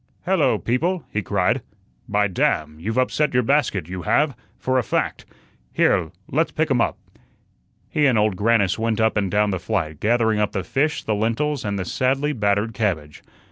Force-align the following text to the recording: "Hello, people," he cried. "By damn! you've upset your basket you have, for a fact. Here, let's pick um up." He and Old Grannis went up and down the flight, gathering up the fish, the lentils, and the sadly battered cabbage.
"Hello, 0.25 0.57
people," 0.57 1.03
he 1.13 1.21
cried. 1.21 1.61
"By 2.09 2.27
damn! 2.27 2.79
you've 2.79 2.97
upset 2.97 3.35
your 3.35 3.43
basket 3.43 3.87
you 3.87 4.01
have, 4.01 4.35
for 4.57 4.79
a 4.79 4.83
fact. 4.83 5.25
Here, 5.71 6.09
let's 6.31 6.49
pick 6.51 6.71
um 6.71 6.81
up." 6.81 6.97
He 7.87 8.07
and 8.07 8.17
Old 8.17 8.35
Grannis 8.35 8.79
went 8.79 8.99
up 8.99 9.15
and 9.15 9.29
down 9.29 9.51
the 9.51 9.59
flight, 9.59 9.99
gathering 9.99 10.39
up 10.39 10.53
the 10.53 10.63
fish, 10.63 11.03
the 11.03 11.13
lentils, 11.13 11.63
and 11.63 11.77
the 11.77 11.85
sadly 11.85 12.33
battered 12.33 12.73
cabbage. 12.73 13.21